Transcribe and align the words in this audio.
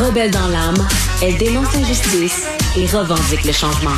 Rebelle 0.00 0.32
dans 0.32 0.48
l'âme, 0.48 0.88
elle 1.22 1.38
dénonce 1.38 1.72
l'injustice 1.74 2.42
et 2.76 2.86
revendique 2.86 3.44
le 3.44 3.52
changement 3.52 3.94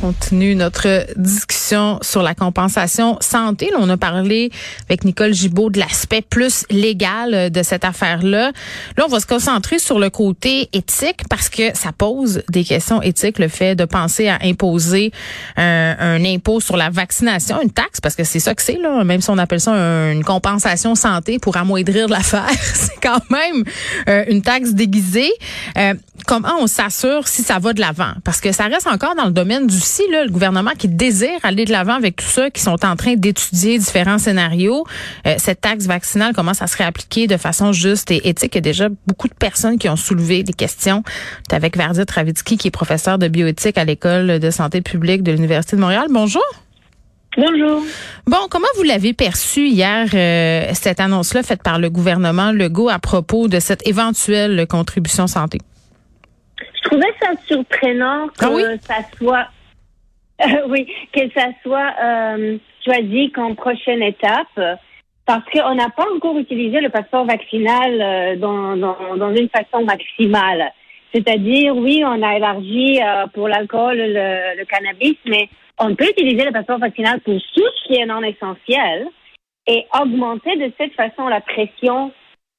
continue 0.00 0.54
notre 0.54 1.06
discussion 1.16 1.98
sur 2.02 2.22
la 2.22 2.34
compensation 2.34 3.18
santé. 3.20 3.70
Là, 3.70 3.78
on 3.80 3.88
a 3.88 3.96
parlé 3.96 4.50
avec 4.88 5.04
Nicole 5.04 5.34
Gibault 5.34 5.70
de 5.70 5.78
l'aspect 5.78 6.22
plus 6.22 6.64
légal 6.70 7.34
euh, 7.34 7.50
de 7.50 7.62
cette 7.62 7.84
affaire-là. 7.84 8.52
Là, 8.96 9.04
on 9.04 9.08
va 9.08 9.20
se 9.20 9.26
concentrer 9.26 9.78
sur 9.78 9.98
le 9.98 10.10
côté 10.10 10.68
éthique 10.72 11.28
parce 11.28 11.48
que 11.48 11.76
ça 11.76 11.92
pose 11.92 12.42
des 12.48 12.64
questions 12.64 13.02
éthiques, 13.02 13.38
le 13.38 13.48
fait 13.48 13.74
de 13.74 13.84
penser 13.84 14.28
à 14.28 14.38
imposer 14.42 15.12
un, 15.56 15.96
un 15.98 16.24
impôt 16.24 16.60
sur 16.60 16.76
la 16.76 16.90
vaccination, 16.90 17.60
une 17.62 17.70
taxe, 17.70 18.00
parce 18.00 18.16
que 18.16 18.24
c'est 18.24 18.40
ça 18.40 18.54
que 18.54 18.62
c'est, 18.62 18.78
là, 18.78 19.04
même 19.04 19.20
si 19.20 19.30
on 19.30 19.38
appelle 19.38 19.60
ça 19.60 19.72
une 19.72 20.24
compensation 20.24 20.94
santé 20.94 21.38
pour 21.38 21.56
amoindrir 21.56 22.08
l'affaire, 22.08 22.48
c'est 22.74 23.00
quand 23.02 23.22
même 23.30 23.64
euh, 24.08 24.24
une 24.28 24.42
taxe 24.42 24.70
déguisée. 24.70 25.30
Euh, 25.76 25.94
comment 26.26 26.54
on 26.60 26.66
s'assure 26.66 27.28
si 27.28 27.42
ça 27.42 27.58
va 27.58 27.72
de 27.72 27.80
l'avant? 27.80 28.12
Parce 28.24 28.40
que 28.40 28.52
ça 28.52 28.64
reste 28.64 28.86
encore 28.86 29.14
dans 29.14 29.26
le 29.26 29.32
domaine 29.32 29.66
du 29.66 29.78
si, 29.90 30.08
là, 30.10 30.24
le 30.24 30.30
gouvernement 30.30 30.70
qui 30.78 30.88
désire 30.88 31.38
aller 31.42 31.64
de 31.64 31.72
l'avant 31.72 31.94
avec 31.94 32.16
tout 32.16 32.24
ça, 32.24 32.48
qui 32.50 32.62
sont 32.62 32.84
en 32.84 32.94
train 32.94 33.14
d'étudier 33.16 33.76
différents 33.76 34.18
scénarios, 34.18 34.86
euh, 35.26 35.34
cette 35.38 35.60
taxe 35.60 35.86
vaccinale, 35.86 36.32
comment 36.34 36.54
ça 36.54 36.68
serait 36.68 36.84
appliqué 36.84 37.26
de 37.26 37.36
façon 37.36 37.72
juste 37.72 38.10
et 38.12 38.28
éthique? 38.28 38.54
Il 38.54 38.58
y 38.58 38.58
a 38.58 38.62
déjà 38.62 38.88
beaucoup 39.08 39.26
de 39.26 39.34
personnes 39.34 39.78
qui 39.78 39.88
ont 39.88 39.96
soulevé 39.96 40.44
des 40.44 40.52
questions. 40.52 41.02
Avec 41.50 41.76
Verdi 41.76 42.06
Travitsky, 42.06 42.56
qui 42.56 42.68
est 42.68 42.70
professeur 42.70 43.18
de 43.18 43.26
bioéthique 43.26 43.76
à 43.76 43.84
l'École 43.84 44.38
de 44.38 44.50
santé 44.50 44.80
publique 44.80 45.24
de 45.24 45.32
l'Université 45.32 45.74
de 45.76 45.80
Montréal. 45.80 46.06
Bonjour. 46.08 46.44
Bonjour. 47.36 47.82
Bon, 48.26 48.46
comment 48.48 48.68
vous 48.76 48.84
l'avez 48.84 49.12
perçu 49.12 49.66
hier, 49.66 50.06
euh, 50.14 50.70
cette 50.74 51.00
annonce-là 51.00 51.42
faite 51.42 51.62
par 51.62 51.78
le 51.80 51.90
gouvernement 51.90 52.52
Legault 52.52 52.88
à 52.88 52.98
propos 53.00 53.48
de 53.48 53.58
cette 53.58 53.86
éventuelle 53.88 54.66
contribution 54.68 55.26
santé? 55.26 55.58
Je 56.58 56.88
trouvais 56.88 57.12
ça 57.20 57.28
surprenant 57.46 58.28
que 58.38 58.44
ah 58.44 58.78
ça 58.86 58.94
soit 59.18 59.46
oui, 60.68 60.86
que 61.12 61.20
ça 61.34 61.48
soit 61.62 61.92
euh, 62.02 62.58
choisi 62.84 63.30
comme 63.32 63.56
prochaine 63.56 64.02
étape, 64.02 64.78
parce 65.26 65.44
qu'on 65.52 65.74
n'a 65.74 65.90
pas 65.90 66.06
encore 66.14 66.38
utilisé 66.38 66.80
le 66.80 66.88
passeport 66.88 67.24
vaccinal 67.24 68.00
euh, 68.00 68.36
dans, 68.36 68.76
dans, 68.76 69.16
dans, 69.16 69.34
une 69.34 69.48
façon 69.48 69.84
maximale. 69.84 70.72
C'est-à-dire, 71.12 71.76
oui, 71.76 72.02
on 72.04 72.22
a 72.22 72.36
élargi 72.36 73.00
euh, 73.02 73.26
pour 73.34 73.48
l'alcool, 73.48 73.96
le, 73.96 74.58
le, 74.58 74.64
cannabis, 74.64 75.16
mais 75.26 75.48
on 75.78 75.94
peut 75.94 76.08
utiliser 76.08 76.44
le 76.44 76.52
passeport 76.52 76.78
vaccinal 76.78 77.20
pour 77.20 77.34
tout 77.34 77.62
ce 77.76 77.88
qui 77.88 78.00
est 78.00 78.06
non 78.06 78.22
essentiel 78.22 79.08
et 79.66 79.86
augmenter 80.00 80.56
de 80.56 80.72
cette 80.78 80.94
façon 80.94 81.28
la 81.28 81.40
pression 81.40 82.12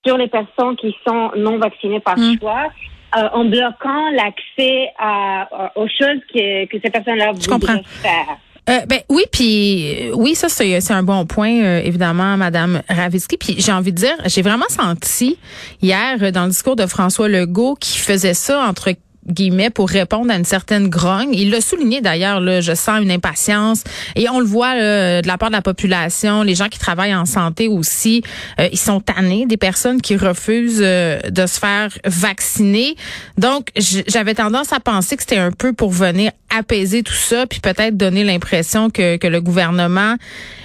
sur 0.06 0.18
les 0.18 0.28
personnes 0.28 0.76
qui 0.78 0.96
sont 1.06 1.32
non 1.36 1.58
vaccinées 1.58 2.00
par 2.00 2.18
hmm. 2.18 2.38
choix 2.40 2.70
euh, 3.18 3.30
en 3.34 3.46
bloquant 3.46 4.10
l'accès 4.12 4.90
à, 5.00 5.72
aux 5.76 5.88
choses 5.88 6.22
que, 6.34 6.66
que 6.66 6.78
ces 6.84 6.90
personnes-là 6.90 7.32
voudraient 7.34 7.84
faire. 8.02 8.38
Euh, 8.70 8.86
ben 8.88 9.00
oui, 9.10 9.24
puis 9.32 10.10
euh, 10.10 10.12
oui, 10.14 10.36
ça 10.36 10.48
c'est 10.48 10.92
un 10.92 11.04
bon 11.04 11.26
point 11.26 11.64
euh, 11.64 11.82
évidemment, 11.84 12.38
Madame 12.38 12.82
Ravitsky. 12.88 13.38
Puis 13.38 13.56
j'ai 13.58 13.72
envie 13.72 13.92
de 13.92 13.98
dire, 13.98 14.16
j'ai 14.26 14.44
vraiment 14.44 14.70
senti 14.70 15.38
hier 15.82 16.32
dans 16.32 16.44
le 16.44 16.50
discours 16.52 16.76
de 16.76 16.86
François 16.86 17.28
Legault 17.28 17.76
qui 17.76 17.98
faisait 17.98 18.36
ça 18.36 18.62
entre 18.62 18.94
guillemets 19.28 19.70
pour 19.70 19.90
répondre 19.90 20.32
à 20.32 20.36
une 20.36 20.46
certaine 20.46 20.90
grogne. 20.90 21.34
Il 21.34 21.52
l'a 21.52 21.62
souligné 21.62 22.02
d'ailleurs, 22.02 22.40
là, 22.40 22.62
je 22.62 22.74
sens 22.74 23.02
une 23.02 23.12
impatience 23.12 23.84
et 24.16 24.30
on 24.30 24.40
le 24.40 24.46
voit 24.46 24.76
de 24.76 25.28
la 25.28 25.38
part 25.38 25.50
de 25.50 25.56
la 25.56 25.62
population, 25.62 26.44
les 26.44 26.56
gens 26.56 26.70
qui 26.70 26.80
travaillent 26.80 27.16
en 27.16 27.26
santé 27.26 27.68
aussi, 27.68 28.24
euh, 28.60 28.68
ils 28.72 28.80
sont 28.80 29.00
tannés 29.00 29.46
des 29.46 29.58
personnes 29.58 30.02
qui 30.02 30.16
refusent 30.16 30.82
euh, 30.82 31.20
de 31.30 31.46
se 31.46 31.60
faire 31.60 31.90
vacciner. 32.06 32.96
Donc 33.38 33.70
j'avais 33.76 34.34
tendance 34.34 34.74
à 34.74 34.80
penser 34.80 35.16
que 35.16 35.24
c'était 35.24 35.38
un 35.38 35.52
peu 35.52 35.74
pour 35.74 35.92
venir 35.92 36.32
apaiser 36.56 37.04
tout 37.04 37.14
ça, 37.14 37.48
puis 37.48 37.60
peut-être 37.60 37.96
donner 37.96 38.24
l'impression 38.24 38.90
que, 38.90 39.18
que 39.18 39.28
le 39.28 39.42
gouvernement 39.42 40.16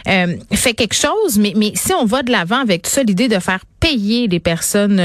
euh, 0.08 0.36
fait 0.52 0.74
quelque 0.74 0.94
chose. 0.94 1.38
Mais, 1.38 1.52
mais 1.56 1.72
si 1.74 1.92
on 1.92 2.04
va 2.04 2.22
de 2.22 2.32
l'avant 2.32 2.60
avec 2.60 2.82
tout 2.82 2.90
ça, 2.90 3.02
l'idée 3.02 3.28
de 3.28 3.38
faire 3.38 3.60
payer 3.80 4.26
les 4.26 4.40
personnes 4.40 5.00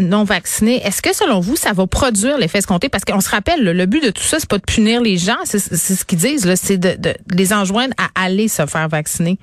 non 0.00 0.24
vaccinées, 0.24 0.76
est-ce 0.84 1.02
que 1.02 1.14
selon 1.14 1.40
vous, 1.40 1.56
ça 1.56 1.72
va 1.72 1.86
produire 1.86 2.38
l'effet 2.38 2.58
escompté? 2.58 2.88
Parce 2.88 3.04
qu'on 3.04 3.20
se 3.20 3.30
rappelle, 3.30 3.62
le 3.62 3.86
but 3.86 4.02
de 4.02 4.10
tout 4.10 4.22
ça, 4.22 4.38
c'est 4.38 4.48
pas 4.48 4.58
de 4.58 4.64
punir 4.64 5.00
les 5.00 5.16
gens, 5.16 5.38
c'est 5.44 5.58
ce 5.58 6.04
qu'ils 6.04 6.18
disent, 6.18 6.52
c'est 6.54 6.78
de, 6.78 7.14
les 7.34 7.52
enjoindre 7.52 7.94
à 7.98 8.24
aller 8.24 8.48
se 8.48 8.64
faire 8.66 8.88
vacciner. 8.88 9.38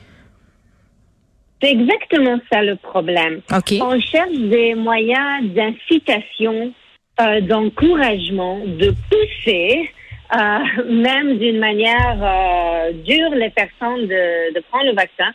C'est 1.62 1.72
exactement 1.72 2.40
ça 2.52 2.62
le 2.62 2.76
problème. 2.76 3.40
On 3.50 4.00
cherche 4.02 4.34
des 4.34 4.76
moyens 4.76 5.46
d'incitation, 5.56 6.74
euh, 7.22 7.40
d'encouragement, 7.40 8.60
de 8.66 8.94
pousser, 9.10 9.90
euh, 10.36 10.92
même 10.92 11.38
d'une 11.38 11.60
manière 11.60 12.18
euh, 12.22 12.92
dure, 13.06 13.30
les 13.36 13.50
personnes 13.52 14.08
de, 14.08 14.54
de 14.54 14.64
prendre 14.70 14.88
le 14.88 14.96
vaccin. 14.96 15.32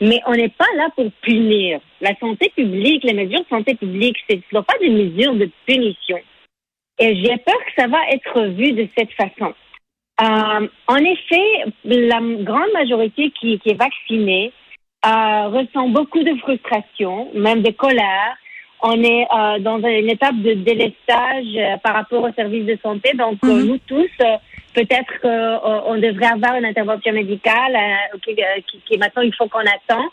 Mais 0.00 0.20
on 0.26 0.32
n'est 0.32 0.48
pas 0.48 0.66
là 0.76 0.88
pour 0.96 1.10
punir. 1.22 1.80
La 2.00 2.14
santé 2.18 2.50
publique, 2.56 3.04
les 3.04 3.12
mesures 3.12 3.40
de 3.40 3.48
santé 3.48 3.74
publique, 3.74 4.16
ce 4.28 4.36
ne 4.36 4.40
sont 4.52 4.62
pas 4.62 4.78
des 4.80 4.88
mesures 4.88 5.34
de 5.34 5.50
punition. 5.66 6.18
Et 6.98 7.16
j'ai 7.16 7.36
peur 7.38 7.56
que 7.66 7.72
ça 7.82 7.86
va 7.86 7.98
être 8.10 8.42
vu 8.48 8.72
de 8.72 8.88
cette 8.96 9.12
façon. 9.12 9.54
Euh, 10.20 10.68
en 10.86 10.96
effet, 10.96 11.64
la 11.84 12.20
grande 12.20 12.72
majorité 12.74 13.30
qui, 13.38 13.58
qui 13.58 13.70
est 13.70 13.78
vaccinée 13.78 14.52
euh, 15.06 15.48
ressent 15.48 15.88
beaucoup 15.88 16.22
de 16.22 16.34
frustration, 16.36 17.28
même 17.34 17.62
de 17.62 17.70
colère. 17.70 18.36
On 18.82 19.02
est 19.02 19.26
euh, 19.34 19.58
dans 19.60 19.78
une 19.78 20.10
étape 20.10 20.36
de 20.36 20.54
délestage 20.54 21.56
euh, 21.56 21.76
par 21.82 21.94
rapport 21.94 22.22
aux 22.22 22.32
services 22.32 22.66
de 22.66 22.78
santé. 22.82 23.12
Donc, 23.14 23.42
mhm. 23.42 23.66
nous 23.66 23.78
tous, 23.86 24.10
euh, 24.22 24.36
peut-être 24.74 25.20
qu'on 25.20 25.96
devrait 25.96 26.32
avoir 26.32 26.56
une 26.56 26.64
intervention 26.64 27.12
médicale 27.12 27.76
qui, 28.24 28.36
qui, 28.86 28.98
maintenant 28.98 29.22
il 29.22 29.34
faut 29.34 29.48
qu'on 29.48 29.60
attend. 29.60 30.08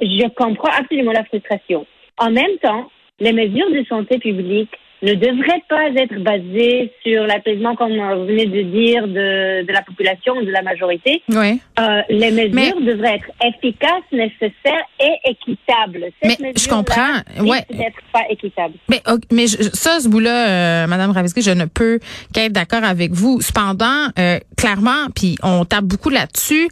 je 0.00 0.28
comprends 0.34 0.70
absolument 0.70 1.12
la 1.12 1.24
frustration. 1.24 1.86
En 2.18 2.30
même 2.30 2.56
temps, 2.62 2.90
les 3.20 3.32
mesures 3.32 3.70
de 3.70 3.84
santé 3.84 4.18
publique 4.18 4.72
ne 5.06 5.14
devrait 5.14 5.62
pas 5.68 5.88
être 5.96 6.18
basé 6.22 6.92
sur 7.04 7.24
l'apaisement, 7.26 7.76
comme 7.76 7.92
vous 7.92 8.26
venez 8.26 8.46
de 8.46 8.62
dire, 8.62 9.06
de, 9.06 9.64
de 9.64 9.72
la 9.72 9.82
population, 9.82 10.42
de 10.42 10.50
la 10.50 10.62
majorité. 10.62 11.22
Oui. 11.28 11.60
Euh, 11.78 12.02
les 12.08 12.30
mesures 12.30 12.80
devraient 12.80 13.20
être 13.20 13.30
efficaces, 13.44 13.90
nécessaires 14.12 14.84
et 15.00 15.30
équitables. 15.30 16.06
Cette 16.22 16.40
mais 16.40 16.52
je 16.56 16.68
comprends. 16.68 17.20
Ouais. 17.40 17.64
Peut-être 17.68 18.00
pas 18.12 18.22
équitable. 18.30 18.74
Mais, 18.88 19.02
mais 19.30 19.46
ça, 19.46 20.00
ce 20.00 20.08
bout-là, 20.08 20.48
euh, 20.48 20.86
Madame 20.86 21.10
Ravisky, 21.12 21.42
je 21.42 21.52
ne 21.52 21.66
peux 21.66 22.00
qu'être 22.32 22.52
d'accord 22.52 22.84
avec 22.84 23.12
vous. 23.12 23.40
Cependant, 23.40 24.08
euh, 24.18 24.38
clairement, 24.56 25.06
puis 25.14 25.36
on 25.42 25.64
tape 25.64 25.84
beaucoup 25.84 26.10
là-dessus. 26.10 26.68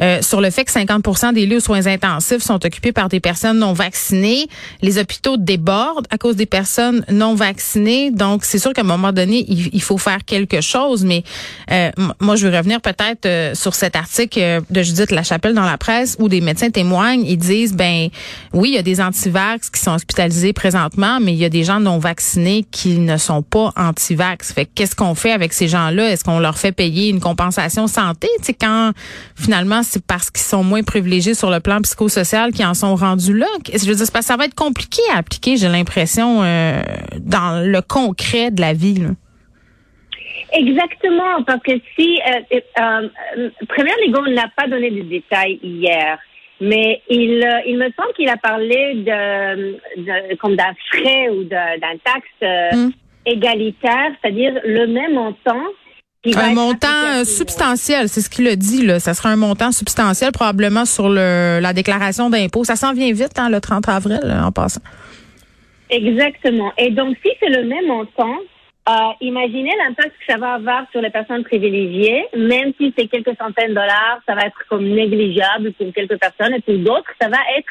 Euh, 0.00 0.22
sur 0.22 0.40
le 0.40 0.50
fait 0.50 0.64
que 0.64 0.70
50 0.70 1.34
des 1.34 1.46
lieux 1.46 1.58
aux 1.58 1.60
soins 1.60 1.86
intensifs 1.86 2.42
sont 2.42 2.64
occupés 2.64 2.92
par 2.92 3.08
des 3.08 3.20
personnes 3.20 3.58
non 3.58 3.72
vaccinées. 3.72 4.46
Les 4.82 4.98
hôpitaux 4.98 5.36
débordent 5.36 6.06
à 6.10 6.16
cause 6.18 6.36
des 6.36 6.46
personnes 6.46 7.04
non 7.10 7.34
vaccinées. 7.34 7.69
Donc, 7.76 8.44
c'est 8.44 8.58
sûr 8.58 8.72
qu'à 8.72 8.82
un 8.82 8.84
moment 8.84 9.12
donné, 9.12 9.44
il, 9.48 9.82
faut 9.82 9.98
faire 9.98 10.24
quelque 10.24 10.60
chose. 10.60 11.04
Mais 11.04 11.22
euh, 11.70 11.90
moi, 12.20 12.36
je 12.36 12.46
veux 12.46 12.56
revenir 12.56 12.80
peut-être 12.80 13.26
euh, 13.26 13.54
sur 13.54 13.74
cet 13.74 13.96
article 13.96 14.62
de 14.68 14.82
Judith 14.82 15.10
Lachapelle 15.10 15.54
dans 15.54 15.64
la 15.64 15.78
presse 15.78 16.16
où 16.18 16.28
des 16.28 16.40
médecins 16.40 16.70
témoignent. 16.70 17.24
Ils 17.26 17.36
disent, 17.36 17.74
ben 17.74 18.08
oui, 18.52 18.70
il 18.70 18.74
y 18.74 18.78
a 18.78 18.82
des 18.82 19.00
antivax 19.00 19.70
qui 19.70 19.80
sont 19.80 19.92
hospitalisés 19.92 20.52
présentement, 20.52 21.18
mais 21.20 21.32
il 21.32 21.38
y 21.38 21.44
a 21.44 21.48
des 21.48 21.64
gens 21.64 21.80
non 21.80 21.98
vaccinés 21.98 22.64
qui 22.70 22.98
ne 22.98 23.16
sont 23.16 23.42
pas 23.42 23.72
antivax. 23.76 24.52
Fait 24.52 24.66
qu'est-ce 24.66 24.94
qu'on 24.94 25.14
fait 25.14 25.32
avec 25.32 25.52
ces 25.52 25.68
gens-là? 25.68 26.10
Est-ce 26.10 26.24
qu'on 26.24 26.38
leur 26.38 26.58
fait 26.58 26.72
payer 26.72 27.08
une 27.08 27.20
compensation 27.20 27.86
santé? 27.86 28.28
Tu 28.38 28.46
sais, 28.46 28.54
quand 28.54 28.92
finalement 29.36 29.82
c'est 29.82 30.04
parce 30.04 30.30
qu'ils 30.30 30.46
sont 30.46 30.64
moins 30.64 30.82
privilégiés 30.82 31.34
sur 31.34 31.50
le 31.50 31.60
plan 31.60 31.80
psychosocial 31.80 32.52
qu'ils 32.52 32.66
en 32.66 32.74
sont 32.74 32.96
rendus 32.96 33.36
là? 33.36 33.46
Je 33.72 33.84
veux 33.86 33.94
dire, 33.94 34.06
ça 34.20 34.36
va 34.36 34.44
être 34.44 34.54
compliqué 34.54 35.00
à 35.14 35.18
appliquer, 35.18 35.56
j'ai 35.56 35.68
l'impression, 35.68 36.40
euh, 36.42 36.82
dans 37.18 37.49
le 37.62 37.80
concret 37.80 38.50
de 38.50 38.60
la 38.60 38.72
vie. 38.72 39.02
Exactement, 40.52 41.42
parce 41.46 41.62
que 41.62 41.72
si 41.96 42.20
euh, 42.26 42.58
euh, 42.80 43.08
euh 43.38 43.50
Premier 43.68 43.92
Legault 44.04 44.28
n'a 44.28 44.48
pas 44.56 44.66
donné 44.66 44.90
de 44.90 45.02
détails 45.02 45.60
hier, 45.62 46.18
mais 46.60 47.02
il, 47.08 47.46
il 47.66 47.78
me 47.78 47.88
semble 47.96 48.12
qu'il 48.16 48.28
a 48.28 48.36
parlé 48.36 48.94
de, 48.94 50.36
comme 50.36 50.56
d'un 50.56 50.74
frais 50.90 51.28
ou 51.30 51.44
d'un 51.44 51.96
taxe 52.04 52.72
hum. 52.72 52.92
égalitaire, 53.24 54.10
c'est-à-dire 54.20 54.52
le 54.64 54.86
même 54.86 55.14
montant 55.14 55.64
un 56.36 56.52
montant 56.52 56.88
euh, 56.88 57.24
substantiel, 57.24 58.08
c'est 58.10 58.20
ce 58.20 58.28
qu'il 58.28 58.46
a 58.46 58.54
dit. 58.54 58.84
Là. 58.84 59.00
Ça 59.00 59.14
sera 59.14 59.30
un 59.30 59.36
montant 59.36 59.72
substantiel 59.72 60.32
probablement 60.32 60.84
sur 60.84 61.08
le, 61.08 61.60
la 61.62 61.72
déclaration 61.72 62.28
d'impôt. 62.28 62.62
Ça 62.62 62.76
s'en 62.76 62.92
vient 62.92 63.10
vite, 63.12 63.38
hein, 63.38 63.48
le 63.48 63.60
30 63.60 63.88
avril, 63.88 64.20
en 64.44 64.52
passant. 64.52 64.82
Exactement. 65.90 66.72
Et 66.78 66.90
donc, 66.90 67.16
si 67.24 67.32
c'est 67.40 67.48
le 67.48 67.64
même 67.64 67.86
montant, 67.86 68.38
euh, 68.88 68.92
imaginez 69.20 69.72
l'impact 69.76 70.14
que 70.18 70.32
ça 70.32 70.38
va 70.38 70.54
avoir 70.54 70.90
sur 70.90 71.00
les 71.00 71.10
personnes 71.10 71.44
privilégiées. 71.44 72.24
Même 72.36 72.72
si 72.78 72.94
c'est 72.96 73.06
quelques 73.06 73.36
centaines 73.38 73.70
de 73.70 73.74
dollars, 73.74 74.20
ça 74.26 74.34
va 74.34 74.46
être 74.46 74.58
comme 74.68 74.88
négligeable 74.88 75.72
pour 75.72 75.92
quelques 75.92 76.18
personnes 76.18 76.54
et 76.54 76.60
pour 76.60 76.78
d'autres, 76.78 77.10
ça 77.20 77.28
va 77.28 77.38
être 77.56 77.68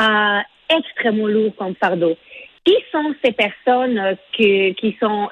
euh, 0.00 0.76
extrêmement 0.76 1.26
lourd 1.26 1.54
comme 1.56 1.74
fardeau. 1.74 2.16
qui 2.64 2.76
sont 2.92 3.14
ces 3.22 3.32
personnes 3.32 3.98
euh, 3.98 4.14
qui, 4.32 4.96
sont 5.00 5.28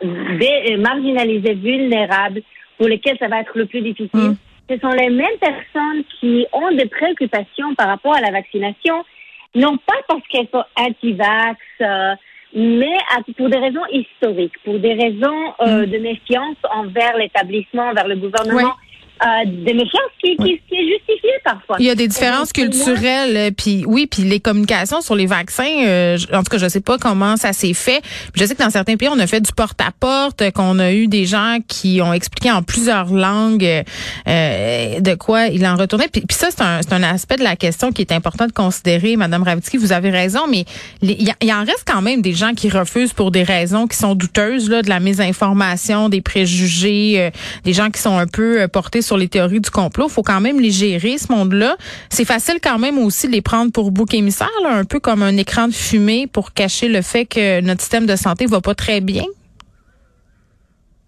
marginalisées, 0.78 1.54
vulnérables, 1.54 2.42
pour 2.76 2.88
lesquelles 2.88 3.18
ça 3.18 3.28
va 3.28 3.40
être 3.40 3.56
le 3.56 3.66
plus 3.66 3.80
difficile? 3.80 4.30
Mm. 4.30 4.36
Ce 4.70 4.78
sont 4.78 4.90
les 4.90 5.10
mêmes 5.10 5.38
personnes 5.40 6.02
qui 6.18 6.46
ont 6.52 6.72
des 6.72 6.86
préoccupations 6.86 7.74
par 7.74 7.88
rapport 7.88 8.14
à 8.14 8.20
la 8.20 8.30
vaccination, 8.30 9.04
non 9.54 9.76
pas 9.78 10.00
parce 10.08 10.26
qu'elles 10.28 10.48
sont 10.52 10.64
anti-vax, 10.76 11.58
euh, 11.80 12.14
mais 12.54 12.96
pour 13.36 13.48
des 13.48 13.58
raisons 13.58 13.84
historiques, 13.90 14.54
pour 14.64 14.78
des 14.78 14.94
raisons 14.94 15.54
euh, 15.60 15.86
mm. 15.86 15.86
de 15.86 15.98
méfiance 15.98 16.56
envers 16.72 17.16
l'établissement, 17.16 17.88
envers 17.88 18.08
le 18.08 18.16
gouvernement. 18.16 18.74
Euh, 19.22 19.44
des 19.46 19.74
méfiances 19.74 20.10
qui, 20.20 20.36
qui, 20.36 20.60
qui, 20.68 20.74
est 20.74 20.88
justifiée 20.88 21.30
parfois. 21.44 21.76
Il 21.78 21.86
y 21.86 21.90
a 21.90 21.94
des 21.94 22.08
différences 22.08 22.52
culturelles, 22.52 23.36
euh, 23.36 23.50
puis 23.56 23.84
oui, 23.86 24.08
puis 24.08 24.24
les 24.24 24.40
communications 24.40 25.00
sur 25.00 25.14
les 25.14 25.26
vaccins. 25.26 25.84
Euh, 25.86 26.18
en 26.32 26.42
tout 26.42 26.50
cas, 26.50 26.58
je 26.58 26.66
sais 26.66 26.80
pas 26.80 26.98
comment 26.98 27.36
ça 27.36 27.52
s'est 27.52 27.74
fait. 27.74 28.02
Je 28.34 28.44
sais 28.44 28.56
que 28.56 28.62
dans 28.62 28.70
certains 28.70 28.96
pays, 28.96 29.08
on 29.08 29.18
a 29.20 29.26
fait 29.28 29.40
du 29.40 29.52
porte-à-porte, 29.52 30.50
qu'on 30.50 30.80
a 30.80 30.92
eu 30.92 31.06
des 31.06 31.24
gens 31.24 31.58
qui 31.68 32.00
ont 32.02 32.12
expliqué 32.12 32.50
en 32.50 32.64
plusieurs 32.64 33.12
langues 33.12 33.84
de 34.26 35.14
quoi 35.14 35.46
il 35.46 35.64
en 35.66 35.76
retournait. 35.76 36.08
Puis, 36.08 36.24
ça, 36.30 36.48
c'est 36.50 36.62
un, 36.62 36.80
un, 36.90 37.02
aspect 37.04 37.36
de 37.36 37.44
la 37.44 37.54
question 37.54 37.92
qui 37.92 38.02
est 38.02 38.12
important 38.12 38.46
de 38.46 38.52
considérer, 38.52 39.14
Madame 39.14 39.44
Ravitsky. 39.44 39.76
Vous 39.76 39.92
avez 39.92 40.10
raison, 40.10 40.48
mais 40.48 40.64
il 41.00 41.32
y, 41.42 41.52
en 41.52 41.64
reste 41.64 41.84
quand 41.86 42.02
même 42.02 42.22
des 42.22 42.32
gens 42.32 42.54
qui 42.54 42.70
refusent 42.70 43.12
pour 43.12 43.30
des 43.30 43.44
raisons 43.44 43.86
qui 43.86 43.96
sont 43.96 44.16
douteuses, 44.16 44.68
là, 44.68 44.82
de 44.82 44.88
la 44.88 44.98
mésinformation, 44.98 46.08
des 46.08 46.22
préjugés, 46.22 47.30
des 47.64 47.72
gens 47.72 47.90
qui 47.90 48.00
sont 48.00 48.18
un 48.18 48.26
peu 48.26 48.66
portés 48.66 49.01
sur 49.02 49.12
sur 49.12 49.18
les 49.18 49.28
théories 49.28 49.60
du 49.60 49.68
complot. 49.68 50.06
Il 50.08 50.10
faut 50.10 50.22
quand 50.22 50.40
même 50.40 50.58
les 50.58 50.70
gérer, 50.70 51.18
ce 51.18 51.30
monde-là. 51.30 51.76
C'est 52.08 52.24
facile 52.24 52.60
quand 52.62 52.78
même 52.78 52.96
aussi 52.96 53.26
de 53.26 53.32
les 53.32 53.42
prendre 53.42 53.70
pour 53.70 53.90
bouc 53.90 54.14
émissaire, 54.14 54.48
un 54.64 54.86
peu 54.86 55.00
comme 55.00 55.22
un 55.22 55.36
écran 55.36 55.68
de 55.68 55.74
fumée 55.74 56.26
pour 56.26 56.54
cacher 56.54 56.88
le 56.88 57.02
fait 57.02 57.26
que 57.26 57.60
notre 57.60 57.82
système 57.82 58.06
de 58.06 58.16
santé 58.16 58.46
va 58.46 58.62
pas 58.62 58.74
très 58.74 59.02
bien. 59.02 59.24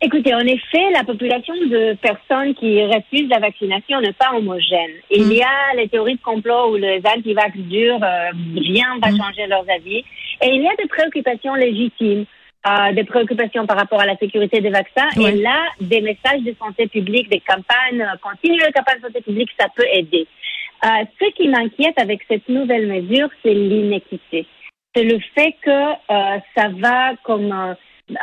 Écoutez, 0.02 0.34
en 0.34 0.40
effet, 0.40 0.90
la 0.92 1.02
population 1.02 1.54
de 1.54 1.94
personnes 1.94 2.54
qui 2.56 2.84
refusent 2.84 3.30
la 3.30 3.38
vaccination 3.38 4.02
n'est 4.02 4.12
pas 4.12 4.34
homogène. 4.36 4.90
Il 5.10 5.28
mm. 5.28 5.32
y 5.32 5.42
a 5.42 5.74
les 5.78 5.88
théories 5.88 6.16
de 6.16 6.20
complot 6.20 6.72
où 6.72 6.76
les 6.76 7.00
anti-vax 7.06 7.56
durs, 7.56 8.00
euh, 8.02 8.30
rien 8.54 8.98
va 9.02 9.12
mm. 9.12 9.16
changer 9.16 9.46
leurs 9.46 9.64
avis. 9.74 10.04
Et 10.42 10.48
il 10.52 10.62
y 10.62 10.66
a 10.66 10.76
des 10.76 10.88
préoccupations 10.88 11.54
légitimes 11.54 12.26
des 12.92 13.04
préoccupations 13.04 13.66
par 13.66 13.76
rapport 13.76 14.00
à 14.00 14.06
la 14.06 14.16
sécurité 14.16 14.60
des 14.60 14.70
vaccins. 14.70 15.08
Et 15.20 15.32
là, 15.32 15.66
des 15.80 16.00
messages 16.00 16.40
de 16.42 16.54
santé 16.58 16.86
publique, 16.86 17.28
des 17.28 17.40
campagnes, 17.40 18.00
euh, 18.00 18.16
continuer 18.22 18.64
les 18.64 18.72
campagnes 18.72 19.00
de 19.00 19.06
santé 19.06 19.20
publique, 19.20 19.50
ça 19.58 19.66
peut 19.74 19.86
aider. 19.92 20.26
Euh, 20.84 21.04
ce 21.20 21.30
qui 21.32 21.48
m'inquiète 21.48 21.98
avec 21.98 22.20
cette 22.28 22.48
nouvelle 22.48 22.86
mesure, 22.86 23.28
c'est 23.42 23.54
l'inéquité. 23.54 24.46
C'est 24.94 25.04
le 25.04 25.18
fait 25.34 25.56
que 25.62 25.70
euh, 25.70 26.38
ça 26.54 26.68
va 26.78 27.14
comme 27.22 27.52
euh, 27.52 27.74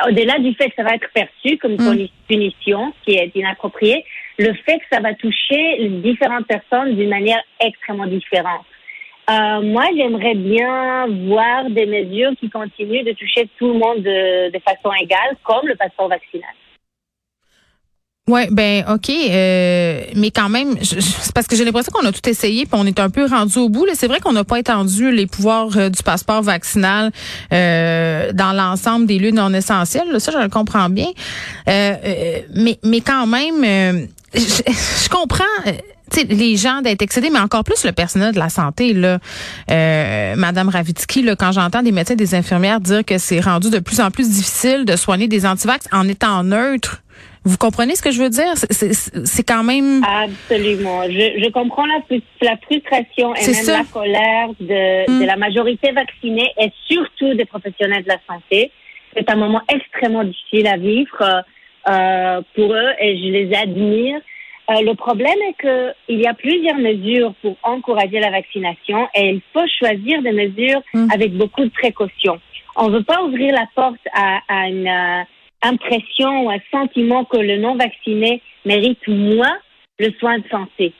au-delà 0.08 0.38
du 0.38 0.54
fait 0.54 0.68
que 0.68 0.76
ça 0.76 0.84
va 0.84 0.94
être 0.94 1.08
perçu 1.12 1.58
comme 1.58 1.72
une 1.72 2.04
mm. 2.04 2.08
punition 2.28 2.92
qui 3.04 3.16
est 3.16 3.32
inappropriée, 3.34 4.04
le 4.38 4.52
fait 4.54 4.78
que 4.78 4.84
ça 4.92 5.00
va 5.00 5.12
toucher 5.14 5.88
différentes 6.02 6.46
personnes 6.46 6.94
d'une 6.94 7.10
manière 7.10 7.42
extrêmement 7.60 8.06
différente. 8.06 8.64
Euh, 9.30 9.60
moi, 9.62 9.84
j'aimerais 9.96 10.34
bien 10.34 11.06
voir 11.28 11.70
des 11.70 11.86
mesures 11.86 12.32
qui 12.40 12.50
continuent 12.50 13.04
de 13.04 13.12
toucher 13.12 13.48
tout 13.58 13.68
le 13.68 13.78
monde 13.78 14.02
de, 14.02 14.58
façon 14.60 14.92
égale, 15.00 15.36
comme 15.44 15.66
le 15.66 15.76
passeport 15.76 16.08
vaccinal. 16.08 16.50
Ouais, 18.28 18.46
ben 18.52 18.84
ok, 18.88 19.10
euh, 19.10 20.02
mais 20.14 20.30
quand 20.30 20.48
même, 20.48 20.76
c'est 20.80 21.34
parce 21.34 21.48
que 21.48 21.56
j'ai 21.56 21.64
l'impression 21.64 21.90
qu'on 21.92 22.06
a 22.06 22.12
tout 22.12 22.28
essayé, 22.28 22.66
puis 22.66 22.74
on 22.80 22.86
est 22.86 23.00
un 23.00 23.10
peu 23.10 23.26
rendu 23.26 23.58
au 23.58 23.68
bout. 23.68 23.84
C'est 23.94 24.06
vrai 24.06 24.20
qu'on 24.20 24.32
n'a 24.32 24.44
pas 24.44 24.60
étendu 24.60 25.10
les 25.10 25.26
pouvoirs 25.26 25.76
euh, 25.76 25.88
du 25.88 26.02
passeport 26.04 26.40
vaccinal 26.40 27.10
dans 27.50 28.56
l'ensemble 28.56 29.06
des 29.06 29.18
lieux 29.18 29.32
non 29.32 29.52
essentiels. 29.52 30.20
ça, 30.20 30.30
je 30.30 30.38
le 30.38 30.48
comprends 30.48 30.88
bien, 30.88 31.08
mais 31.66 32.78
mais 32.84 33.00
quand 33.00 33.26
même, 33.26 34.08
je, 34.34 34.40
je 35.04 35.08
comprends 35.08 35.44
les 36.28 36.56
gens 36.56 36.82
d'être 36.82 37.02
excédés, 37.02 37.30
mais 37.30 37.38
encore 37.38 37.64
plus 37.64 37.84
le 37.84 37.92
personnel 37.92 38.34
de 38.34 38.38
la 38.38 38.48
santé. 38.48 38.92
Là, 38.92 39.18
euh, 39.70 40.34
Madame 40.36 40.68
Ravitsky, 40.68 41.22
là, 41.22 41.36
quand 41.36 41.52
j'entends 41.52 41.82
des 41.82 41.92
médecins, 41.92 42.14
des 42.14 42.34
infirmières 42.34 42.80
dire 42.80 43.04
que 43.04 43.18
c'est 43.18 43.40
rendu 43.40 43.70
de 43.70 43.78
plus 43.78 44.00
en 44.00 44.10
plus 44.10 44.28
difficile 44.30 44.84
de 44.84 44.96
soigner 44.96 45.28
des 45.28 45.46
antivax 45.46 45.86
en 45.92 46.08
étant 46.08 46.42
neutre. 46.42 47.02
Vous 47.44 47.56
comprenez 47.56 47.96
ce 47.96 48.02
que 48.02 48.12
je 48.12 48.22
veux 48.22 48.30
dire? 48.30 48.52
C'est 48.54 49.42
quand 49.42 49.64
même... 49.64 50.04
Absolument. 50.04 51.02
Je, 51.04 51.42
je 51.42 51.50
comprends 51.50 51.86
la, 51.86 51.98
la, 52.42 52.56
frustration 52.58 53.34
et 53.34 53.50
même 53.50 53.66
la 53.66 53.84
colère 53.92 54.48
de, 54.60 55.06
de, 55.06 55.10
hmm. 55.10 55.26
la 55.26 55.36
majorité 55.36 55.90
vaccinée 55.90 56.52
et 56.60 56.70
surtout 56.88 57.34
des 57.34 57.44
professionnels 57.44 58.04
de 58.04 58.08
la 58.08 58.18
santé. 58.28 58.70
C'est 59.16 59.28
un 59.28 59.34
moment 59.34 59.60
extrêmement 59.68 60.22
difficile 60.22 60.68
à 60.68 60.76
vivre 60.76 61.44
euh, 61.88 62.40
pour 62.54 62.72
eux 62.72 62.90
et 63.00 63.16
je 63.16 63.32
les 63.32 63.54
admire. 63.54 64.20
Euh, 64.70 64.80
le 64.82 64.94
problème 64.94 65.36
est 65.48 65.60
qu'il 65.60 66.20
y 66.20 66.26
a 66.26 66.34
plusieurs 66.34 66.76
mesures 66.76 67.34
pour 67.42 67.56
encourager 67.62 68.20
la 68.20 68.30
vaccination 68.30 69.08
et 69.14 69.30
il 69.30 69.40
faut 69.52 69.66
choisir 69.78 70.22
des 70.22 70.32
mesures 70.32 70.80
mm. 70.94 71.08
avec 71.12 71.32
beaucoup 71.36 71.64
de 71.64 71.70
précautions. 71.70 72.38
On 72.76 72.88
ne 72.88 72.98
veut 72.98 73.04
pas 73.04 73.22
ouvrir 73.22 73.52
la 73.52 73.66
porte 73.74 74.00
à, 74.14 74.40
à 74.48 74.68
une 74.68 74.86
euh, 74.86 75.22
impression 75.62 76.44
ou 76.44 76.50
un 76.50 76.60
sentiment 76.70 77.24
que 77.24 77.38
le 77.38 77.58
non 77.58 77.76
vacciné 77.76 78.40
mérite 78.64 79.06
moins 79.08 79.58
le 79.98 80.10
soin 80.18 80.38
de 80.38 80.44
santé. 80.48 80.92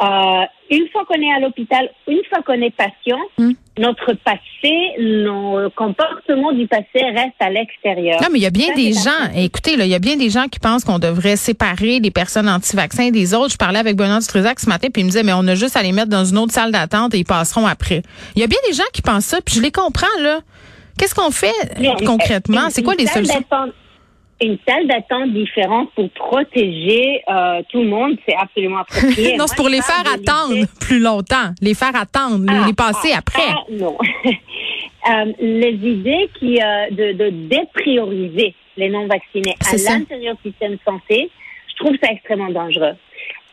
Euh, 0.00 0.44
une 0.70 0.88
fois 0.92 1.04
qu'on 1.06 1.20
est 1.20 1.32
à 1.34 1.40
l'hôpital, 1.40 1.90
une 2.06 2.20
fois 2.28 2.40
qu'on 2.42 2.60
est 2.62 2.70
patient, 2.70 3.18
hmm. 3.36 3.50
notre 3.78 4.12
passé, 4.12 4.92
nos 5.00 5.70
comportements 5.70 6.52
du 6.52 6.68
passé 6.68 6.86
restent 6.94 7.40
à 7.40 7.50
l'extérieur. 7.50 8.20
Non, 8.22 8.28
mais 8.30 8.38
il 8.38 8.42
y 8.42 8.46
a 8.46 8.50
bien 8.50 8.74
des 8.74 8.92
gens, 8.92 9.32
écoutez, 9.34 9.76
là, 9.76 9.86
il 9.86 9.90
y 9.90 9.96
a 9.96 9.98
bien 9.98 10.16
des 10.16 10.30
gens 10.30 10.46
qui 10.46 10.60
pensent 10.60 10.84
qu'on 10.84 11.00
devrait 11.00 11.36
séparer 11.36 11.98
les 11.98 12.10
personnes 12.12 12.48
anti-vaccins 12.48 13.10
des 13.10 13.34
autres. 13.34 13.52
Je 13.52 13.56
parlais 13.56 13.80
avec 13.80 13.96
Benoît 13.96 14.20
Dutrisac 14.20 14.60
ce 14.60 14.68
matin, 14.68 14.88
puis 14.92 15.02
il 15.02 15.06
me 15.06 15.10
disait, 15.10 15.24
mais 15.24 15.32
on 15.34 15.46
a 15.48 15.56
juste 15.56 15.76
à 15.76 15.82
les 15.82 15.92
mettre 15.92 16.10
dans 16.10 16.24
une 16.24 16.38
autre 16.38 16.52
salle 16.52 16.70
d'attente 16.70 17.14
et 17.14 17.18
ils 17.18 17.24
passeront 17.24 17.66
après. 17.66 18.02
Il 18.36 18.40
y 18.40 18.44
a 18.44 18.46
bien 18.46 18.58
des 18.68 18.74
gens 18.74 18.84
qui 18.92 19.02
pensent 19.02 19.24
ça, 19.24 19.38
puis 19.44 19.56
je 19.56 19.62
les 19.62 19.72
comprends, 19.72 20.06
là. 20.20 20.40
Qu'est-ce 20.96 21.14
qu'on 21.14 21.30
fait 21.30 21.54
concrètement? 22.04 22.70
C'est 22.70 22.82
quoi 22.82 22.94
les 22.94 23.06
solutions? 23.06 23.44
Une 24.40 24.58
salle 24.66 24.86
d'attente 24.86 25.32
différente 25.32 25.90
pour 25.94 26.08
protéger 26.10 27.22
euh, 27.28 27.62
tout 27.70 27.82
le 27.82 27.88
monde, 27.88 28.16
c'est 28.26 28.36
absolument 28.36 28.78
approprié. 28.78 29.36
non, 29.38 29.46
c'est 29.46 29.56
pour 29.56 29.68
les 29.68 29.82
faire 29.82 30.04
attendre 30.12 30.54
plus 30.80 31.00
longtemps, 31.00 31.52
les 31.60 31.74
faire 31.74 31.96
attendre, 31.96 32.44
les 32.46 32.70
ah, 32.70 32.74
passer 32.76 33.10
ah, 33.14 33.18
après. 33.18 33.42
Ah, 33.48 33.64
non. 33.70 33.98
euh, 34.24 35.32
les 35.40 35.74
idées 35.74 36.30
qui 36.38 36.60
euh, 36.62 36.90
de, 36.90 37.12
de 37.12 37.30
déprioriser 37.48 38.54
les 38.76 38.88
non 38.88 39.06
vaccinés 39.06 39.56
à 39.66 39.76
l'intérieur 39.76 40.36
du 40.44 40.50
système 40.50 40.72
de 40.72 40.80
santé, 40.84 41.30
je 41.68 41.84
trouve 41.84 41.96
ça 42.02 42.12
extrêmement 42.12 42.50
dangereux. 42.50 42.94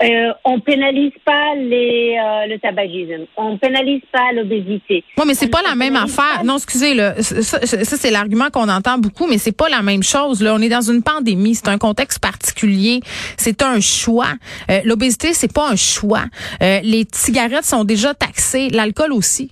Euh, 0.03 0.33
on 0.43 0.59
pénalise 0.59 1.13
pas 1.23 1.55
les, 1.55 2.17
euh, 2.19 2.47
le 2.47 2.59
tabagisme, 2.59 3.27
on 3.37 3.57
pénalise 3.57 4.01
pas 4.11 4.33
l'obésité. 4.33 5.05
Oui, 5.17 5.23
mais 5.25 5.35
c'est 5.35 5.47
pas 5.47 5.61
la 5.61 5.73
même 5.75 5.95
affaire. 5.95 6.43
Non, 6.43 6.57
excusez 6.57 6.93
là, 6.93 7.15
ça, 7.21 7.59
c'est 7.63 8.11
l'argument 8.11 8.49
qu'on 8.51 8.67
entend 8.67 8.97
beaucoup, 8.97 9.25
mais 9.25 9.37
c'est 9.37 9.55
pas 9.55 9.69
la 9.69 9.81
même 9.81 10.03
chose. 10.03 10.41
Là, 10.41 10.53
on 10.53 10.61
est 10.61 10.69
dans 10.69 10.81
une 10.81 11.01
pandémie, 11.01 11.55
c'est 11.55 11.69
un 11.69 11.77
contexte 11.77 12.19
particulier, 12.19 12.99
c'est 13.37 13.61
un 13.61 13.79
choix. 13.79 14.33
Euh, 14.69 14.81
l'obésité, 14.83 15.33
c'est 15.33 15.53
pas 15.53 15.69
un 15.69 15.77
choix. 15.77 16.25
Euh, 16.61 16.81
les 16.83 17.05
cigarettes 17.13 17.65
sont 17.65 17.85
déjà 17.85 18.13
taxées, 18.13 18.69
l'alcool 18.69 19.13
aussi. 19.13 19.49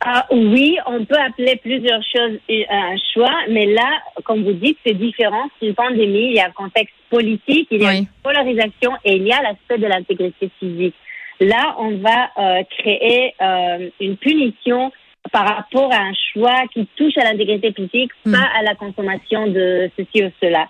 Ah, 0.00 0.26
oui, 0.30 0.78
on 0.86 1.04
peut 1.04 1.18
appeler 1.18 1.56
plusieurs 1.56 2.02
choses 2.04 2.38
un 2.48 2.94
choix, 3.12 3.34
mais 3.50 3.66
là, 3.66 4.00
comme 4.24 4.44
vous 4.44 4.52
dites, 4.52 4.78
c'est 4.86 4.94
différent. 4.94 5.48
C'est 5.58 5.66
une 5.66 5.74
pandémie, 5.74 6.28
il 6.28 6.34
y 6.34 6.40
a 6.40 6.46
un 6.46 6.50
contexte 6.50 6.94
politique, 7.10 7.66
il 7.72 7.82
y 7.82 7.86
a 7.86 7.94
une 7.94 8.06
polarisation 8.22 8.92
et 9.04 9.16
il 9.16 9.26
y 9.26 9.32
a 9.32 9.42
l'aspect 9.42 9.78
de 9.78 9.86
l'intégrité 9.86 10.50
physique. 10.60 10.94
Là, 11.40 11.74
on 11.78 11.96
va 11.98 12.30
euh, 12.38 12.62
créer 12.78 13.34
euh, 13.40 13.90
une 14.00 14.16
punition 14.16 14.92
par 15.32 15.46
rapport 15.48 15.92
à 15.92 15.98
un 15.98 16.12
choix 16.32 16.62
qui 16.72 16.86
touche 16.96 17.16
à 17.18 17.24
l'intégrité 17.24 17.72
physique, 17.72 18.12
hmm. 18.24 18.32
pas 18.32 18.48
à 18.56 18.62
la 18.62 18.74
consommation 18.76 19.48
de 19.48 19.90
ceci 19.96 20.24
ou 20.24 20.30
cela. 20.40 20.68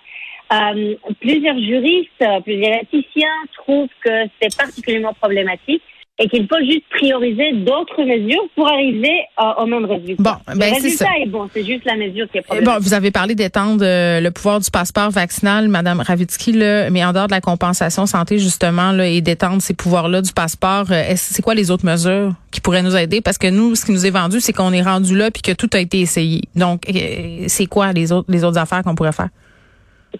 Euh, 0.51 0.95
plusieurs 1.19 1.57
juristes, 1.59 2.25
plusieurs 2.43 2.81
éthiciens 2.81 3.35
trouvent 3.53 3.89
que 4.03 4.25
c'est 4.41 4.55
particulièrement 4.57 5.13
problématique 5.13 5.83
et 6.19 6.27
qu'il 6.27 6.47
faut 6.47 6.59
juste 6.59 6.83
prioriser 6.89 7.53
d'autres 7.53 8.03
mesures 8.03 8.43
pour 8.53 8.67
arriver 8.67 9.23
au 9.57 9.65
même 9.65 9.85
résultat. 9.85 10.21
Bon, 10.21 10.53
ben, 10.53 10.69
le 10.69 10.75
résultat 10.75 11.05
est, 11.17 11.27
bon, 11.27 11.49
c'est 11.53 11.63
juste 11.63 11.85
la 11.85 11.95
mesure 11.95 12.29
qui 12.29 12.39
est 12.39 12.41
problématique. 12.41 12.75
Bon, 12.75 12.83
vous 12.83 12.93
avez 12.93 13.09
parlé 13.09 13.35
d'étendre 13.35 13.83
euh, 13.85 14.19
le 14.19 14.29
pouvoir 14.31 14.59
du 14.59 14.69
passeport 14.69 15.11
vaccinal, 15.11 15.69
Madame 15.69 16.01
Ravitsky, 16.01 16.51
là, 16.51 16.89
mais 16.89 17.05
en 17.05 17.13
dehors 17.13 17.27
de 17.27 17.31
la 17.31 17.39
compensation 17.39 18.05
santé 18.05 18.37
justement 18.37 18.91
là, 18.91 19.07
et 19.07 19.21
d'étendre 19.21 19.61
ces 19.61 19.73
pouvoirs-là 19.73 20.21
du 20.21 20.33
passeport, 20.33 20.87
euh, 20.91 21.13
c'est 21.15 21.41
quoi 21.41 21.55
les 21.55 21.71
autres 21.71 21.85
mesures 21.85 22.33
qui 22.51 22.59
pourraient 22.59 22.83
nous 22.83 22.97
aider? 22.97 23.21
Parce 23.21 23.37
que 23.37 23.47
nous, 23.47 23.75
ce 23.75 23.85
qui 23.85 23.93
nous 23.93 24.05
est 24.05 24.11
vendu, 24.11 24.41
c'est 24.41 24.53
qu'on 24.53 24.73
est 24.73 24.81
rendu 24.81 25.15
là 25.15 25.31
puis 25.31 25.41
que 25.41 25.53
tout 25.53 25.69
a 25.71 25.79
été 25.79 26.01
essayé. 26.01 26.41
Donc, 26.55 26.83
euh, 26.89 27.45
c'est 27.47 27.65
quoi 27.65 27.93
les 27.93 28.11
autres 28.11 28.29
les 28.29 28.43
autres 28.43 28.57
affaires 28.57 28.83
qu'on 28.83 28.95
pourrait 28.95 29.13
faire? 29.13 29.29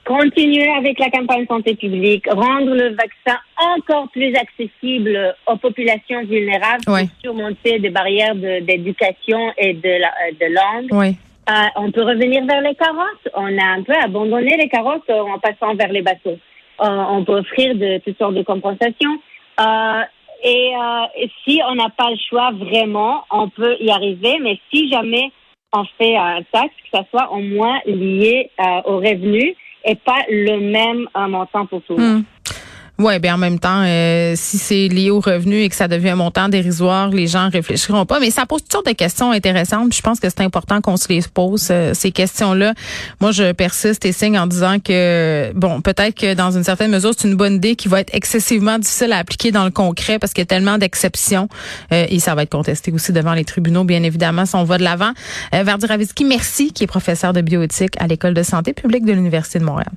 Continuer 0.05 0.69
avec 0.69 0.99
la 0.99 1.09
campagne 1.09 1.45
santé 1.47 1.75
publique, 1.75 2.25
rendre 2.31 2.73
le 2.75 2.89
vaccin 2.89 3.39
encore 3.57 4.09
plus 4.11 4.33
accessible 4.35 5.35
aux 5.47 5.57
populations 5.57 6.23
vulnérables, 6.25 6.83
Ouais. 6.87 7.05
pour 7.07 7.21
surmonter 7.21 7.79
des 7.79 7.89
barrières 7.89 8.35
de- 8.35 8.59
d'éducation 8.61 9.51
et 9.57 9.73
de, 9.73 9.89
la, 9.89 10.11
de 10.39 10.53
langue. 10.53 11.15
Euh, 11.49 11.53
on 11.77 11.91
peut 11.91 12.03
revenir 12.03 12.45
vers 12.45 12.61
les 12.61 12.75
carottes. 12.75 13.27
On 13.33 13.57
a 13.57 13.65
un 13.77 13.81
peu 13.81 13.93
abandonné 13.93 14.55
les 14.57 14.69
carottes 14.69 15.09
euh, 15.09 15.21
en 15.21 15.39
passant 15.39 15.73
vers 15.75 15.91
les 15.91 16.03
bateaux. 16.03 16.37
Euh, 16.81 16.85
on 17.09 17.23
peut 17.25 17.37
offrir 17.39 17.75
de 17.75 17.97
toutes 18.05 18.17
sortes 18.19 18.35
de 18.35 18.43
compensations. 18.43 19.17
Euh, 19.59 20.01
et, 20.43 20.71
euh, 20.75 21.05
et 21.17 21.29
si 21.43 21.59
on 21.67 21.75
n'a 21.75 21.89
pas 21.89 22.09
le 22.11 22.17
choix 22.29 22.51
vraiment, 22.51 23.23
on 23.31 23.49
peut 23.49 23.75
y 23.79 23.89
arriver. 23.89 24.37
Mais 24.41 24.59
si 24.71 24.89
jamais 24.89 25.31
on 25.73 25.83
fait 25.97 26.15
un 26.15 26.41
taxe, 26.51 26.73
que 26.83 26.97
ça 26.97 27.03
soit 27.09 27.31
au 27.31 27.39
moins 27.39 27.79
lié 27.87 28.51
euh, 28.59 28.81
aux 28.85 28.97
revenus 28.97 29.55
et 29.85 29.95
pas 29.95 30.23
le 30.29 30.59
même 30.59 31.07
montant 31.29 31.65
pour 31.65 31.81
tout 31.83 31.95
le 31.95 32.03
monde. 32.03 32.23
Oui, 32.99 33.17
bien 33.19 33.35
en 33.35 33.37
même 33.37 33.59
temps, 33.59 33.81
euh, 33.85 34.33
si 34.35 34.57
c'est 34.57 34.89
lié 34.89 35.09
au 35.09 35.21
revenu 35.21 35.61
et 35.61 35.69
que 35.69 35.75
ça 35.75 35.87
devient 35.87 36.09
un 36.09 36.15
montant 36.17 36.49
dérisoire, 36.49 37.07
les 37.07 37.27
gens 37.27 37.49
réfléchiront 37.49 38.05
pas. 38.05 38.19
Mais 38.19 38.29
ça 38.29 38.45
pose 38.45 38.61
toutes 38.61 38.73
sortes 38.73 38.87
de 38.87 38.91
questions 38.91 39.31
intéressantes. 39.31 39.95
Je 39.95 40.01
pense 40.01 40.19
que 40.19 40.27
c'est 40.27 40.41
important 40.41 40.81
qu'on 40.81 40.97
se 40.97 41.07
les 41.07 41.21
pose, 41.33 41.69
euh, 41.71 41.93
ces 41.93 42.11
questions-là. 42.11 42.73
Moi, 43.21 43.31
je 43.31 43.53
persiste 43.53 44.05
et 44.05 44.11
signe 44.11 44.37
en 44.37 44.47
disant 44.47 44.79
que, 44.79 45.49
bon, 45.55 45.79
peut-être 45.79 46.13
que 46.13 46.33
dans 46.33 46.51
une 46.51 46.65
certaine 46.65 46.91
mesure, 46.91 47.13
c'est 47.17 47.29
une 47.29 47.35
bonne 47.37 47.53
idée 47.53 47.77
qui 47.77 47.87
va 47.87 48.01
être 48.01 48.13
excessivement 48.13 48.77
difficile 48.77 49.13
à 49.13 49.19
appliquer 49.19 49.53
dans 49.53 49.63
le 49.63 49.71
concret 49.71 50.19
parce 50.19 50.33
qu'il 50.33 50.41
y 50.41 50.43
a 50.43 50.47
tellement 50.47 50.77
d'exceptions. 50.77 51.47
Euh, 51.93 52.05
et 52.09 52.19
ça 52.19 52.35
va 52.35 52.43
être 52.43 52.51
contesté 52.51 52.91
aussi 52.91 53.13
devant 53.13 53.33
les 53.33 53.45
tribunaux, 53.45 53.85
bien 53.85 54.03
évidemment, 54.03 54.45
si 54.45 54.57
on 54.57 54.65
va 54.65 54.77
de 54.77 54.83
l'avant. 54.83 55.13
Euh, 55.55 55.63
Verdi 55.63 55.85
Ravitsky, 55.85 56.25
merci, 56.25 56.73
qui 56.73 56.83
est 56.83 56.87
professeur 56.87 57.31
de 57.31 57.39
bioéthique 57.39 57.93
à 57.97 58.07
l'École 58.07 58.33
de 58.33 58.43
santé 58.43 58.73
publique 58.73 59.05
de 59.05 59.13
l'Université 59.13 59.59
de 59.59 59.63
Montréal. 59.63 59.87